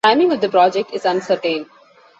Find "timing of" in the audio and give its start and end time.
0.03-0.41